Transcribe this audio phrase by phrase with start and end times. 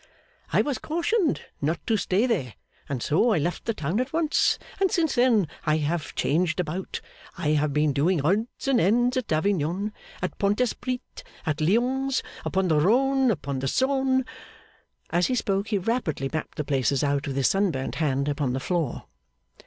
[0.51, 2.55] 'I was cautioned not to stay there,
[2.89, 7.01] and so I left the town at once, and since then I have changed about.
[7.37, 11.03] I have been doing odds and ends at Avignon, at Pont Esprit,
[11.45, 14.25] at Lyons; upon the Rhone, upon the Saone.'
[15.11, 18.59] As he spoke, he rapidly mapped the places out with his sunburnt hand upon the
[18.59, 19.03] floor.